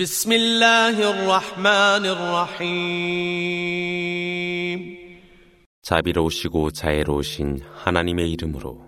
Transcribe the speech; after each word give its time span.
بسم 0.00 0.32
الله 0.32 1.10
الرحمن 1.10 2.06
الرحيم 2.06 3.66
자비로우시고 5.82 6.70
자애로우신 6.72 7.60
하나님의 7.84 8.32
이름으로 8.32 8.86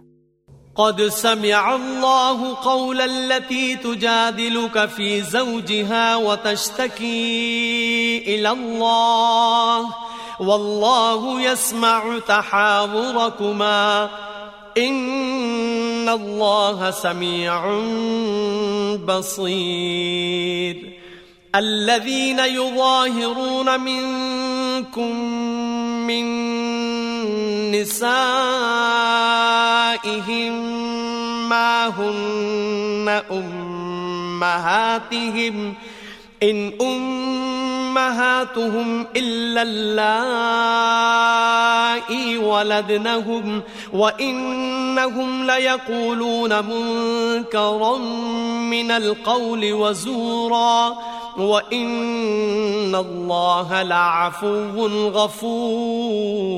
قد 0.74 1.02
سمع 1.08 1.74
الله 1.74 2.54
قول 2.54 3.00
التي 3.00 3.76
تجادلك 3.76 4.86
في 4.86 5.22
زوجها 5.22 6.16
وتشتكي 6.16 7.18
إلى 8.26 8.50
الله 8.50 9.94
والله 10.40 11.40
يسمع 11.42 12.18
تحاوركما 12.18 14.10
إن 14.78 16.08
الله 16.08 16.90
سميع 16.90 17.82
بصير 19.06 20.98
الذين 21.55 22.39
يظاهرون 22.39 23.79
منكم 23.79 25.15
من 26.07 26.25
نسائهم 27.71 28.13
ما 31.49 31.87
هن 31.87 33.21
أمهاتهم 34.41 35.75
إن 36.42 36.72
أمهاتهم 37.96 39.06
إلا 39.16 39.62
اللائي 39.62 40.18
ولدنهم 42.38 43.62
وإنهم 43.92 45.46
ليقولون 45.46 46.64
منكرا 46.64 47.98
من 48.70 48.90
القول 48.90 49.72
وزورا 49.72 50.96
وإن 51.38 52.94
الله 52.94 53.82
لعفو 53.82 54.86
غفور 55.08 56.48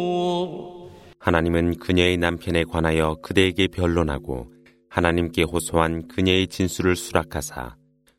하나님은 1.21 1.79
그녀의 1.79 2.17
남편에 2.17 2.65
관하여 2.65 3.17
그대에게 3.23 3.69
변론하고 3.69 4.47
하나님께 4.89 5.43
호소한 5.43 6.09
그녀의 6.09 6.49
진술을 6.49 6.97
수락하사 6.97 7.75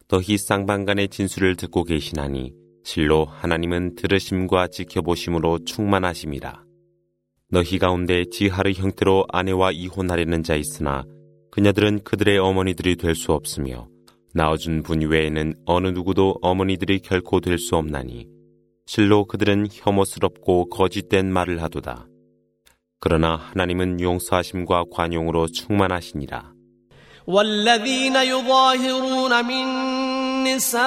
너희 0.09 0.39
쌍방간의 0.39 1.09
진술을 1.09 1.57
듣고 1.57 1.83
계시나니 1.85 2.53
실로 2.85 3.25
하나님은 3.25 3.97
들으심과 3.97 4.69
지켜보심으로 4.69 5.65
충만하심이라. 5.65 6.63
너희 7.51 7.79
가운데 7.79 8.25
지하의 8.31 8.75
형태로 8.75 9.27
아내와 9.29 9.73
이혼하려는 9.73 10.43
자 10.45 10.55
있으나 10.55 11.05
그녀들은 11.51 12.05
그들의 12.05 12.39
어머니들이 12.39 12.97
될 12.97 13.15
수 13.17 13.33
없으며 13.33 13.89
낳아준 14.35 14.83
분 14.83 15.01
외에는 15.01 15.55
어느 15.65 15.89
누구도 15.89 16.37
어머니들이 16.43 17.01
결코 17.01 17.41
될 17.41 17.59
수 17.59 17.77
없나니 17.77 18.29
실로 18.87 19.25
그들은 19.25 19.67
혐오스럽고 19.73 20.69
거짓된 20.69 21.33
말을 21.33 21.63
하도다. 21.63 22.07
그러나 23.01 23.35
하나님은 23.37 24.01
용서하심과 24.01 24.85
관용으로 24.93 25.49
충만하시니라. 25.49 26.53
نسائهم 30.47 30.79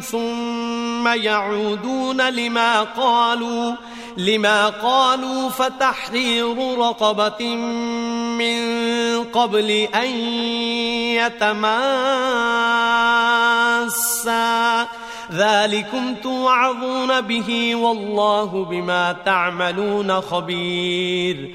ثم 0.00 1.08
يعودون 1.08 2.28
لما 2.28 2.82
قالوا 2.82 3.74
لما 4.16 4.68
قالوا 4.68 5.48
فتحرير 5.48 6.78
رقبة 6.78 7.56
من 8.36 8.58
قبل 9.24 9.70
أن 9.70 10.10
يتماسا. 11.16 11.66
ذلكم 15.32 16.14
توعظون 16.14 17.20
به 17.20 17.74
والله 17.74 18.64
بما 18.64 19.16
تعملون 19.24 20.20
خبير. 20.20 21.54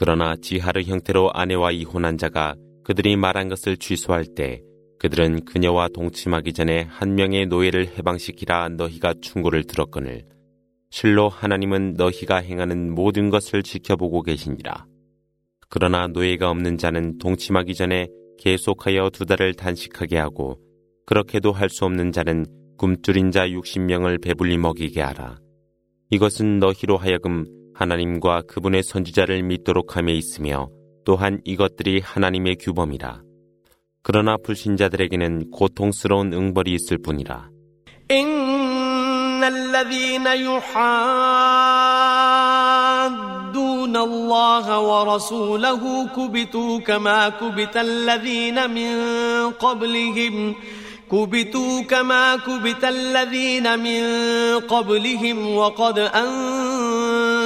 그러나 0.00 0.34
지하를 0.34 0.84
형태로 0.84 1.30
아내와 1.34 1.72
이혼한 1.72 2.16
자가 2.16 2.54
그들이 2.84 3.16
말한 3.16 3.50
것을 3.50 3.76
취소할 3.76 4.24
때 4.34 4.62
그들은 4.98 5.44
그녀와 5.44 5.88
동침하기 5.88 6.54
전에 6.54 6.86
한 6.88 7.16
명의 7.16 7.44
노예를 7.44 7.98
해방시키라 7.98 8.70
너희가 8.70 9.12
충고를 9.20 9.64
들었거늘 9.64 10.24
실로 10.88 11.28
하나님은 11.28 11.96
너희가 11.98 12.38
행하는 12.38 12.94
모든 12.94 13.28
것을 13.28 13.62
지켜보고 13.62 14.22
계시니라. 14.22 14.86
그러나 15.68 16.06
노예가 16.06 16.48
없는 16.48 16.78
자는 16.78 17.18
동침하기 17.18 17.74
전에 17.74 18.08
계속하여 18.38 19.10
두 19.10 19.26
달을 19.26 19.52
단식하게 19.52 20.16
하고 20.16 20.58
그렇게도 21.04 21.52
할 21.52 21.68
수 21.68 21.84
없는 21.84 22.12
자는 22.12 22.46
굶주린 22.78 23.32
자 23.32 23.46
60명을 23.46 24.22
배불리 24.22 24.56
먹이게 24.56 25.02
하라. 25.02 25.40
이것은 26.08 26.58
너희로 26.58 26.96
하여금 26.96 27.59
하나님과 27.79 28.43
그분의 28.47 28.83
선지자를 28.83 29.43
믿도록 29.43 29.97
함에 29.97 30.13
있으며 30.13 30.69
또한 31.05 31.41
이것들이 31.43 31.99
하나님의 31.99 32.55
규범이라. 32.57 33.21
그러나 34.01 34.37
불신자들에게는 34.37 35.51
고통스러운 35.51 36.33
응벌이 36.33 36.73
있을 36.73 36.97
뿐이라. 36.99 37.49
إن 38.11 39.43
الذين 39.43 40.25
يحادون 40.25 40.65
الله 43.97 44.79
ورسوله 44.79 46.07
كبتوا 46.15 46.79
كما 46.79 47.29
كبت 47.29 47.77
الذين 47.77 48.69
من 48.69 48.93
قبلهم 49.51 50.55
كبتوا 51.11 51.81
كما 51.81 52.35
كبت 52.35 52.83
الذين 52.83 53.79
من 53.79 54.03
قبلهم 54.59 55.55
وقد 55.55 55.99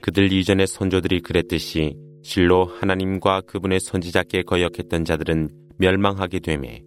그들 0.00 0.32
이전의 0.32 0.66
선조들이 0.66 1.20
그랬듯이 1.20 1.96
실로 2.22 2.64
하나님과 2.64 3.42
그분의 3.42 3.80
선지자께 3.80 4.42
거역했던 4.42 5.04
자들은 5.04 5.48
멸망하게 5.78 6.40
되매 6.40 6.82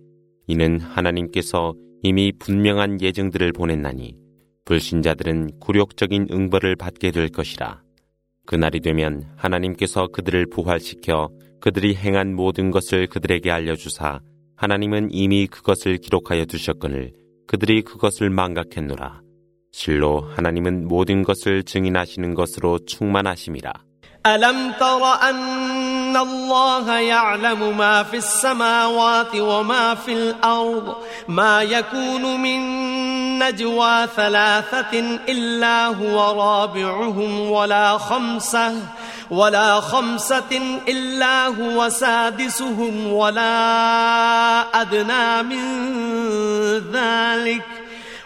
이는 0.47 0.79
하나님께서 0.79 1.73
이미 2.03 2.31
분명한 2.37 3.01
예증들을 3.01 3.53
보냈나니 3.53 4.15
불신자들은 4.65 5.59
굴욕적인 5.59 6.27
응벌을 6.31 6.75
받게 6.75 7.11
될 7.11 7.29
것이라. 7.29 7.81
그날이 8.45 8.79
되면 8.79 9.25
하나님께서 9.35 10.07
그들을 10.07 10.47
부활시켜 10.47 11.29
그들이 11.59 11.95
행한 11.95 12.35
모든 12.35 12.71
것을 12.71 13.07
그들에게 13.07 13.49
알려주사 13.51 14.19
하나님은 14.55 15.09
이미 15.11 15.47
그것을 15.47 15.97
기록하여 15.97 16.45
두셨거늘 16.45 17.13
그들이 17.47 17.81
그것을 17.81 18.29
망각했노라. 18.29 19.21
실로 19.72 20.28
하나님은 20.34 20.88
모든 20.88 21.22
것을 21.22 21.62
증인하시는 21.62 22.34
것으로 22.34 22.78
충만하심이라. 22.86 23.72
ألم 24.26 24.72
تر 24.80 25.02
أن 25.22 26.16
الله 26.16 26.98
يعلم 26.98 27.78
ما 27.78 28.02
في 28.02 28.16
السماوات 28.16 29.36
وما 29.36 29.94
في 29.94 30.12
الأرض 30.12 30.96
ما 31.28 31.62
يكون 31.62 32.40
من 32.40 32.58
نجوى 33.38 34.06
ثلاثة 34.16 35.00
إلا 35.28 35.86
هو 35.86 36.42
رابعهم 36.42 37.50
ولا 37.50 37.98
خمسة 37.98 38.74
ولا 39.30 39.80
خمسة 39.80 40.80
إلا 40.88 41.46
هو 41.46 41.88
سادسهم 41.88 43.12
ولا 43.12 43.50
أدنى 44.80 45.42
من 45.42 45.62
ذلك 46.92 47.79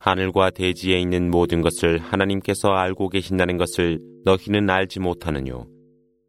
하늘과 0.00 0.50
대지에 0.50 0.98
있는 1.00 1.30
모든 1.30 1.60
것을 1.60 1.98
하나님께서 1.98 2.68
알고 2.68 3.08
계신다는 3.08 3.56
것을 3.56 3.98
너희는 4.24 4.70
알지 4.70 5.00
못하느뇨. 5.00 5.66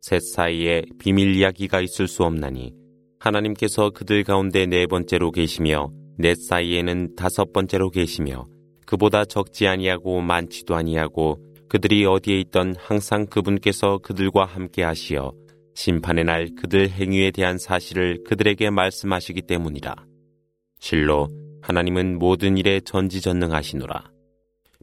셋 0.02 0.22
사이에 0.22 0.84
비밀 0.98 1.36
이야기가 1.36 1.82
있을 1.82 2.08
수 2.08 2.24
없나니 2.24 2.74
하나님께서 3.20 3.90
그들 3.90 4.24
가운데 4.24 4.66
네 4.66 4.88
번째로 4.88 5.32
계시며 5.32 5.92
넷 6.18 6.36
사이에는 6.36 7.16
다섯 7.16 7.52
번째로 7.52 7.90
계시며 7.90 8.48
그보다 8.86 9.26
적지 9.26 9.68
아니하고 9.68 10.22
많지도 10.22 10.76
아니하고 10.76 11.38
그들이 11.68 12.06
어디에 12.06 12.40
있던 12.40 12.76
항상 12.78 13.28
그분께서 13.28 14.00
그들과 14.00 14.46
함께 14.46 14.84
하시어 14.84 15.34
심판의 15.76 16.24
날 16.24 16.50
그들 16.58 16.90
행위에 16.90 17.32
대한 17.32 17.58
사실을 17.58 18.24
그들에게 18.26 18.70
말씀하시기 18.70 19.44
때문이라. 19.44 19.96
실로 20.80 21.30
하나님은 21.62 22.20
모든 22.20 22.58
일에 22.58 22.80
전지전능하시노라. 22.80 24.12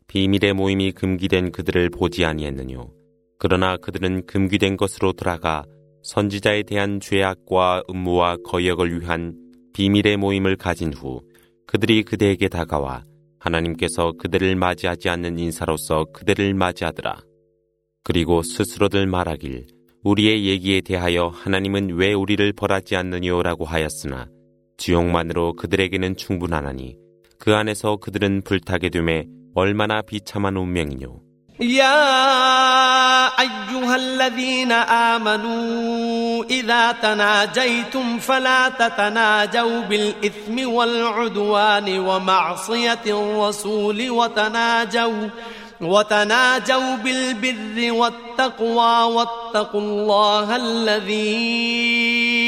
비밀의 0.09 0.55
모임이 0.55 0.93
금기된 0.93 1.53
그들을 1.53 1.91
보지 1.91 2.25
아니했느뇨. 2.25 2.91
그러나 3.39 3.77
그들은 3.77 4.27
금기된 4.27 4.77
것으로 4.77 5.13
돌아가 5.13 5.65
선지자에 6.03 6.63
대한 6.63 7.01
죄악과 7.01 7.83
음모와 7.91 8.39
거역을 8.45 9.01
위한 9.01 9.35
비밀의 9.75 10.17
모임을 10.17 10.57
가진 10.57 10.93
후 10.93 11.21
그들이 11.67 12.05
그대에게 12.05 12.49
다가와 12.49 13.05
하나님께서 13.41 14.13
그들을 14.13 14.57
맞이하지 14.57 15.09
않는 15.09 15.39
인사로서 15.39 16.07
그들을 16.13 16.55
맞이하더라. 16.55 17.23
그리고 18.03 18.43
스스로들 18.43 19.07
말하길 19.07 19.67
우리의 20.05 20.47
얘기에 20.47 20.83
대하여 20.83 21.27
하나님은 21.27 21.91
왜 21.97 22.13
우리를 22.13 22.53
벌하지 22.53 22.95
않느냐라고 22.95 23.65
하였으나 23.65 24.29
지옥만으로 24.78 25.54
그들에게는 25.54 26.16
충분하나니 26.18 26.98
그 27.38 27.56
안에서 27.56 27.98
그들은 27.98 28.42
불타게 28.44 28.90
됨에 28.90 29.26
얼마나 29.56 30.02
비참한 30.02 30.58
운명이뇨. 30.58 31.22
يا 31.62 33.28
أيها 33.40 33.96
الذين 33.96 34.72
آمنوا 34.72 36.44
إذا 36.50 36.92
تناجيتم 36.92 38.20
فلا 38.20 38.70
تتناجوا 38.70 39.82
بالإثم 39.82 40.70
والعدوان 40.70 42.00
ومعصية 42.00 43.06
الرسول 43.06 44.10
وتناجوا 44.10 45.30
وتناجوا 45.82 46.96
بالبر 46.96 47.92
والتقوى 47.92 49.14
واتقوا 49.14 49.82
الله 49.82 50.56
الذي 50.56 52.35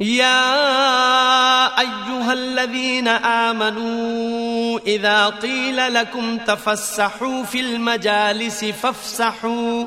يا 0.00 1.80
أيها 1.80 2.32
الذين 2.32 3.08
آمنوا 3.08 4.78
إذا 4.86 5.26
قيل 5.26 5.94
لكم 5.94 6.38
تفسحوا 6.38 7.42
في 7.42 7.60
المجالس 7.60 8.64
فافسحوا 8.64 9.86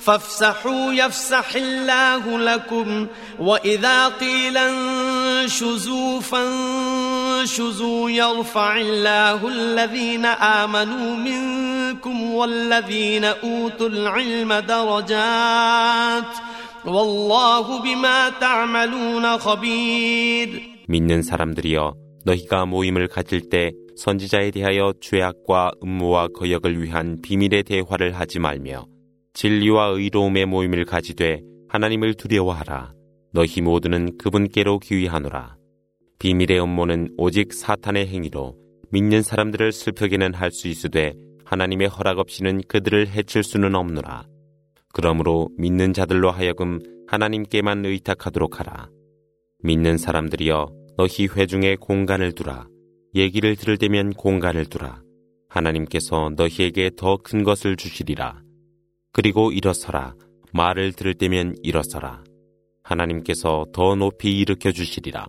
فافسحوا 0.00 0.92
يفسح 0.92 1.54
الله 1.54 2.38
لكم. 2.38 3.06
وإذا 3.38 4.08
قيل 4.08 4.56
انشزوا 4.56 6.20
فانشزوا 6.20 8.10
يرفع 8.10 8.76
الله 8.76 9.48
الذين 9.48 10.26
آمنوا 10.26 11.16
منكم 11.16 12.32
والذين 12.32 13.24
أوتوا 13.24 13.88
العلم 13.88 14.52
درجات. 14.52 16.51
믿는 20.88 21.22
사람들이여 21.22 21.94
너희가 22.24 22.66
모임을 22.66 23.06
가질 23.06 23.48
때 23.48 23.70
선지자에 23.96 24.50
대하여 24.50 24.92
죄악과 25.00 25.72
음모와 25.82 26.28
거역을 26.34 26.82
위한 26.82 27.20
비밀의 27.22 27.62
대화를 27.64 28.12
하지 28.12 28.38
말며 28.40 28.86
진리와 29.34 29.88
의로움의 29.90 30.46
모임을 30.46 30.84
가지되 30.84 31.40
하나님을 31.68 32.14
두려워하라. 32.14 32.92
너희 33.32 33.60
모두는 33.60 34.18
그분께로 34.18 34.80
귀의하노라. 34.80 35.56
비밀의 36.18 36.62
음모는 36.62 37.14
오직 37.16 37.52
사탄의 37.52 38.08
행위로 38.08 38.56
믿는 38.90 39.22
사람들을 39.22 39.72
슬프게는 39.72 40.34
할 40.34 40.50
수 40.50 40.68
있으되 40.68 41.14
하나님의 41.44 41.88
허락 41.88 42.18
없이는 42.18 42.62
그들을 42.68 43.08
해칠 43.08 43.42
수는 43.42 43.74
없노라. 43.74 44.31
그러므로 44.92 45.48
믿는 45.56 45.92
자들로 45.92 46.30
하여금 46.30 46.80
하나님께만 47.06 47.84
의탁하도록 47.84 48.60
하라. 48.60 48.90
믿는 49.62 49.98
사람들이여 49.98 50.66
너희 50.96 51.26
회중에 51.26 51.76
공간을 51.76 52.32
두라. 52.32 52.66
얘기를 53.14 53.56
들을 53.56 53.76
때면 53.76 54.12
공간을 54.12 54.66
두라. 54.66 55.02
하나님께서 55.48 56.30
너희에게 56.36 56.90
더 56.96 57.16
큰 57.18 57.42
것을 57.44 57.76
주시리라. 57.76 58.42
그리고 59.12 59.52
일어서라. 59.52 60.14
말을 60.52 60.92
들을 60.92 61.14
때면 61.14 61.56
일어서라. 61.62 62.24
하나님께서 62.82 63.66
더 63.72 63.94
높이 63.94 64.38
일으켜 64.38 64.72
주시리라. 64.72 65.26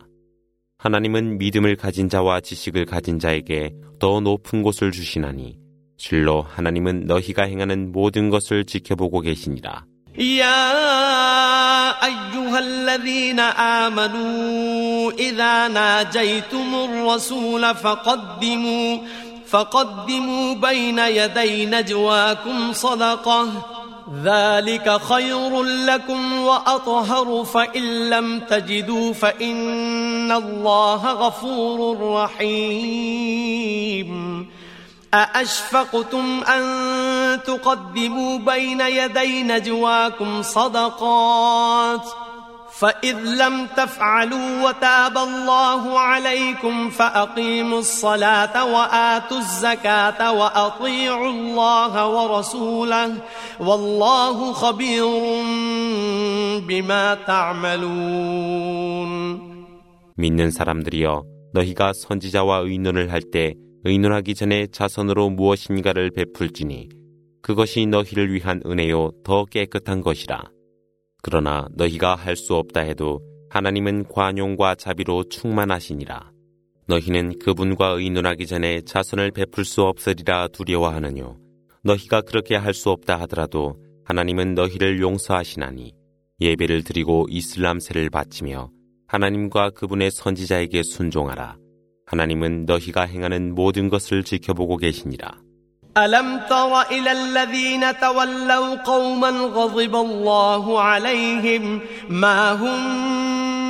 하나님은 0.77 1.37
믿음을 1.37 1.75
가진 1.75 2.09
자와 2.09 2.41
지식을 2.41 2.85
가진 2.85 3.19
자에게 3.19 3.73
더 3.99 4.19
높은 4.19 4.63
곳을 4.63 4.91
주시나니 4.91 5.62
실로 5.96 6.42
하나님은 6.42 7.06
너희가 7.06 7.44
행하는 7.44 7.92
모든 7.92 8.30
것을 8.30 8.64
지켜보고 8.64 9.20
계시니라. 9.20 9.84
يا 10.18 11.94
أيها 12.04 12.58
الذين 12.58 13.40
آمنوا 13.40 15.12
إذا 15.12 15.68
ناجيتم 15.68 16.74
الرسول 16.74 17.74
فقدموا 17.74 18.98
فقدموا 19.46 20.54
بين 20.54 20.98
يدي 20.98 21.66
نجواكم 21.66 22.72
صدقة 22.72 23.48
ذلك 24.24 25.00
خير 25.00 25.62
لكم 25.62 26.32
وأطهر 26.32 27.44
فإن 27.44 28.10
لم 28.10 28.40
تجدوا 28.40 29.12
فإن 29.12 30.32
الله 30.32 31.12
غفور 31.12 32.00
رحيم 32.22 33.28
أأشفقتم 35.14 36.44
أن 36.44 36.62
تقدموا 37.42 38.38
بين 38.38 38.80
يدي 38.80 39.42
نجواكم 39.42 40.42
صدقات 40.42 42.04
فإذ 42.78 43.16
لم 43.16 43.66
تفعلوا 43.76 44.68
وتاب 44.68 45.18
الله 45.18 45.98
عليكم 45.98 46.90
فأقيموا 46.90 47.78
الصلاة 47.78 48.64
وآتوا 48.74 49.38
الزكاة 49.38 50.32
وأطيعوا 50.32 51.30
الله 51.30 52.08
ورسوله 52.08 53.14
والله 53.60 54.52
خبير 54.52 55.04
بما 56.68 57.14
تعملون 57.26 59.08
믿는 60.18 60.50
사람들이여 60.50 61.22
너희가 61.54 61.92
선지자와 61.94 62.58
의논을 62.58 63.12
할 63.12 63.22
때 63.22 63.54
의논하기 63.85 64.35
전에 64.35 64.67
자선으로 64.67 65.29
무엇인가를 65.29 66.11
베풀지니 66.11 66.89
그것이 67.41 67.85
너희를 67.85 68.33
위한 68.33 68.61
은혜요 68.65 69.11
더 69.23 69.43
깨끗한 69.45 70.01
것이라. 70.01 70.43
그러나 71.21 71.67
너희가 71.73 72.15
할 72.15 72.35
수 72.35 72.55
없다 72.55 72.81
해도 72.81 73.19
하나님은 73.49 74.05
관용과 74.07 74.75
자비로 74.75 75.25
충만하시니라. 75.25 76.31
너희는 76.87 77.39
그분과 77.39 77.89
의논하기 77.89 78.45
전에 78.47 78.81
자선을 78.81 79.31
베풀 79.31 79.65
수 79.65 79.83
없으리라 79.83 80.47
두려워하느뇨. 80.47 81.37
너희가 81.83 82.21
그렇게 82.21 82.55
할 82.55 82.73
수 82.73 82.89
없다 82.89 83.19
하더라도 83.21 83.75
하나님은 84.05 84.53
너희를 84.53 85.01
용서하시나니 85.01 85.93
예배를 86.41 86.83
드리고 86.83 87.27
이슬람세를 87.29 88.09
바치며 88.09 88.69
하나님과 89.07 89.71
그분의 89.71 90.11
선지자에게 90.11 90.83
순종하라. 90.83 91.57
하나님은 92.06 92.64
너희가 92.66 93.02
행하는 93.02 93.54
모든 93.54 93.88
것을 93.88 94.24
지켜보고 94.24 94.76
계시니라. 94.78 95.48
ألم 95.98 96.40
تر 96.48 96.80
إلى 96.82 97.12
الذين 97.12 97.98
تولوا 97.98 98.74
قوما 98.74 99.30
غضب 99.30 99.94
الله 99.96 100.80
عليهم 100.80 101.80
ما 102.08 102.52
هم 102.52 102.80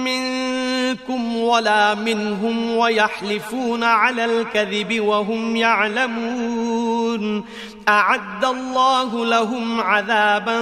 منكم 0.04 1.37
ولا 1.37 1.95
منهم 1.95 2.76
ويحلفون 2.76 3.85
على 3.85 4.25
الكذب 4.25 5.00
وهم 5.00 5.57
يعلمون 5.57 7.45
أعد 7.88 8.45
الله 8.45 9.26
لهم 9.26 9.80
عذابا 9.80 10.59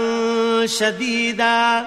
شديدا 0.66 1.86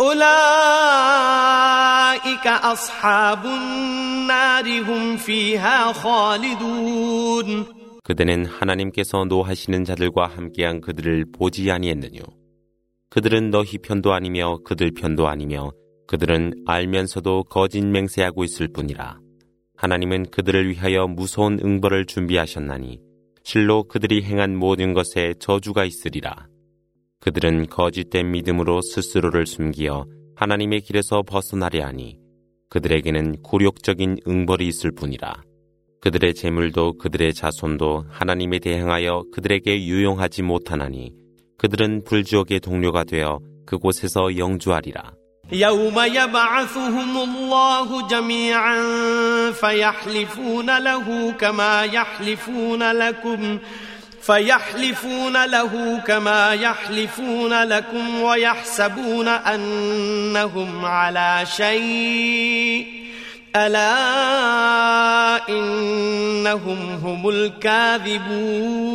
أولئك 0.00 0.26
أصحاب 2.46 3.46
النار 3.46 4.66
هم 4.80 5.16
فيها 5.16 5.92
خالدون 5.92 7.66
그대는 8.02 8.46
하나님께서 8.46 9.24
노하시는 9.24 9.84
자들과 9.84 10.26
함께한 10.26 10.80
그들을 10.80 11.26
보지 11.32 11.70
아니했느뇨. 11.70 12.22
그들은 13.10 13.50
너희 13.50 13.78
편도 13.78 14.12
아니며 14.12 14.58
그들 14.64 14.92
편도 14.92 15.28
아니며 15.28 15.70
그들은 16.06 16.64
알면서도 16.66 17.44
거짓 17.44 17.84
맹세하고 17.84 18.42
있을 18.44 18.68
뿐이라. 18.72 19.18
하나님은 19.76 20.30
그들을 20.30 20.70
위하여 20.70 21.06
무서운 21.06 21.60
응벌을 21.62 22.06
준비하셨나니 22.06 23.00
실로 23.44 23.84
그들이 23.84 24.22
행한 24.22 24.56
모든 24.56 24.92
것에 24.92 25.34
저주가 25.38 25.84
있으리라. 25.84 26.48
그들은 27.24 27.66
거짓된 27.66 28.30
믿음으로 28.30 28.80
스스로를 28.80 29.46
숨기어 29.46 30.06
하나님의 30.36 30.80
길에서 30.80 31.22
벗어나려 31.22 31.84
하니 31.86 32.18
그들에게는 32.70 33.42
굴욕적인 33.42 34.18
응벌이 34.26 34.66
있을 34.68 34.92
뿐이라. 34.92 35.42
그들의 36.00 36.34
재물도 36.34 36.96
그들의 36.98 37.34
자손도 37.34 38.06
하나님에 38.08 38.58
대항하여 38.58 39.24
그들에게 39.32 39.84
유용하지 39.84 40.42
못하나니 40.42 41.12
그들은 41.58 42.04
불지옥의 42.04 42.60
동료가 42.60 43.04
되어 43.04 43.40
그곳에서 43.66 44.38
영주하리라. 44.38 45.12
يوم 45.52 45.98
يبعثهم 45.98 47.16
الله 47.16 48.08
جميعا 48.08 48.80
فيحلفون 49.52 50.78
له 50.78 51.32
كما 51.32 51.84
يحلفون 51.84 52.82
لكم 52.92 53.58
فيحلفون 54.25 55.45
له 55.45 56.01
كما 56.07 56.53
يحلفون 56.53 57.63
لكم 57.63 58.21
ويحسبون 58.21 59.27
أنهم 59.27 60.85
على 60.85 61.43
شيء. 61.57 62.87
ألا 63.55 63.89
إنهم 65.49 66.99
هم 67.03 67.29
الكاذبون. 67.29 68.94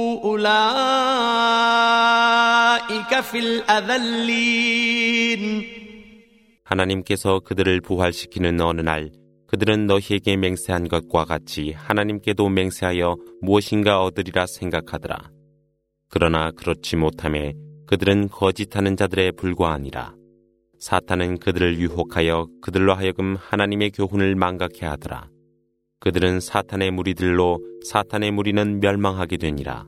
하나님께서 6.63 7.39
그들을 7.39 7.81
부활시키는 7.81 8.61
어느 8.61 8.81
날 8.81 9.11
그들은 9.47 9.85
너희에게 9.85 10.37
맹세한 10.37 10.87
것과 10.87 11.25
같이 11.25 11.73
하나님께도 11.73 12.47
맹세하여 12.47 13.17
무엇인가 13.41 14.01
얻으리라 14.01 14.45
생각하더라. 14.45 15.29
그러나 16.07 16.51
그렇지 16.51 16.95
못함에 16.95 17.53
그들은 17.87 18.29
거짓하는 18.29 18.95
자들에 18.95 19.31
불과하니라. 19.31 20.15
사탄은 20.79 21.39
그들을 21.39 21.79
유혹하여 21.79 22.47
그들로 22.61 22.93
하여금 22.93 23.35
하나님의 23.35 23.91
교훈을 23.91 24.35
망각해 24.35 24.85
하더라. 24.85 25.29
그들은 25.99 26.39
사탄의 26.39 26.91
무리들로 26.91 27.59
사탄의 27.85 28.31
무리는 28.31 28.79
멸망하게 28.79 29.37
되니라. 29.37 29.85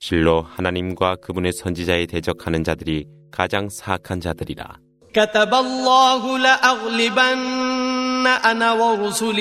실로 0.00 0.42
하나님과 0.42 1.16
그분의 1.16 1.52
선지자에 1.52 2.06
대적하는 2.06 2.64
자들이 2.64 3.06
가장 3.30 3.68
사악한 3.68 4.20
자들이라. 4.20 4.76
كتب 5.16 5.54
الله 5.54 6.38
لأغلبن 6.38 8.26
أنا 8.26 8.72
ورسلي 8.72 9.40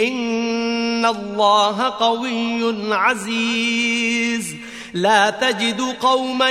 إن 0.00 1.04
الله 1.04 1.88
قوي 2.00 2.94
عزيز 2.94 4.56
لا 4.94 5.30
تجد 5.30 5.80
قوما 6.00 6.50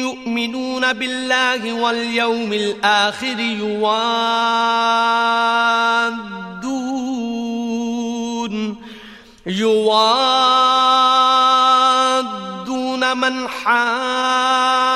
يؤمنون 0.00 0.92
بالله 0.92 1.72
واليوم 1.72 2.52
الآخر 2.52 3.40
يوادون 3.40 4.02
يوادون 9.46 10.85
من 13.15 13.47
حاد 13.49 14.87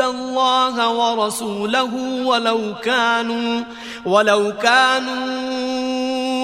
الله 0.00 0.88
ورسوله 0.88 1.94
ولو 2.24 2.74
كانوا 2.84 3.62
ولو 4.06 4.52
كانوا 4.62 5.91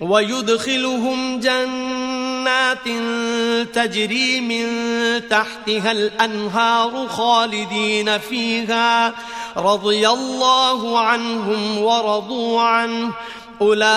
ويدخلهم 0.00 1.40
جنات 1.40 2.88
تجري 3.74 4.40
من 4.40 4.66
تحتها 5.28 5.92
الأنهار 5.92 7.08
خالدين 7.08 8.18
فيها 8.18 9.14
رضي 9.56 10.08
الله 10.08 10.98
عنهم 10.98 11.78
ورضوا 11.78 12.60
عنه 12.62 13.12
أولئك 13.60 13.88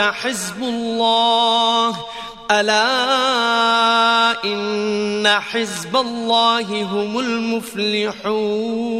حزب 0.00 0.62
الله 0.62 1.96
ألا 2.50 2.84
إن 4.44 5.28
حزب 5.28 5.96
الله 5.96 6.82
هم 6.82 7.18
المفلحون 7.18 8.98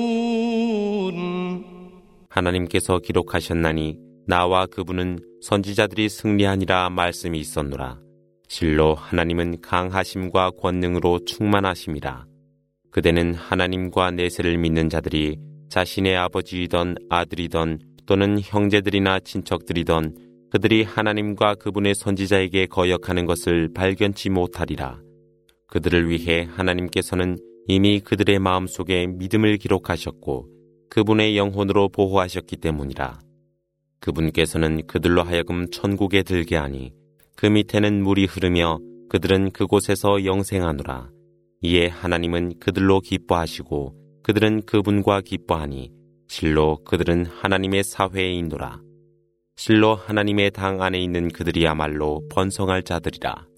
하나님께서 2.28 2.99
기록하셨나니 3.00 3.99
나와 4.25 4.65
그분은 4.65 5.20
선지자들이 5.42 6.08
승리하니라 6.08 6.89
말씀이 6.89 7.39
있었노라. 7.39 8.00
실로 8.48 8.96
하나님은 8.96 9.62
강하심과 9.62 10.51
권능으로 10.51 11.25
충만하심이라. 11.25 12.25
그대는 12.92 13.34
하나님과 13.34 14.12
내세를 14.12 14.58
믿는 14.58 14.89
자들이 14.89 15.38
자신의 15.70 16.15
아버지이던 16.15 16.96
아들이던 17.10 17.80
또는 18.06 18.39
형제들이나 18.39 19.20
친척들이던 19.20 20.15
그들이 20.51 20.84
하나님과 20.84 21.56
그분의 21.56 21.96
선지자에게 21.96 22.68
거역하는 22.68 23.25
것을 23.25 23.74
발견치 23.74 24.30
못하리라. 24.30 25.01
그들을 25.68 26.10
위해 26.10 26.48
하나님께서는 26.51 27.38
이미 27.68 28.00
그들의 28.00 28.38
마음속에 28.39 29.08
믿음을 29.08 29.58
기록하셨고 29.58 30.48
그분의 30.92 31.36
영혼으로 31.38 31.89
보호하셨기 31.89 32.58
때문이라. 32.58 33.20
그분께서는 34.03 34.86
그들로 34.86 35.24
하여금 35.24 35.69
천국에 35.72 36.24
들게 36.24 36.57
하니 36.57 36.91
그 37.38 37.45
밑에는 37.45 38.03
물이 38.03 38.25
흐르며 38.25 38.79
그들은 39.10 39.51
그곳에서 39.51 40.25
영생하노라. 40.25 41.10
이에 41.62 41.88
하나님은 41.88 42.60
그들로 42.60 43.00
기뻐하시고 43.00 43.95
그들은 44.24 44.63
그분과 44.65 45.22
기뻐하니 45.22 45.91
실로 46.27 46.83
그들은 46.83 47.25
하나님의 47.25 47.83
사회에 47.86 48.33
있노라. 48.33 48.81
실로 49.55 49.95
하나님의 49.95 50.51
당 50.51 50.81
안에 50.81 51.00
있는 51.01 51.29
그들이야말로 51.29 52.27
번성할 52.29 52.83
자들이라. 52.83 53.52